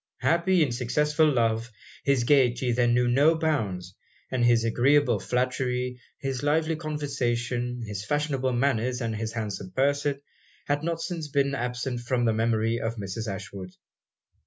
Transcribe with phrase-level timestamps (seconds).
[0.21, 1.69] Happy in successful love,
[2.03, 3.93] his gaiety then knew no bounds;
[4.31, 10.19] and his agreeable flattery, his lively conversation, his fashionable manners, and his handsome person,
[10.65, 13.27] had not since been absent from the memory of Mrs.
[13.31, 13.75] Ashwood.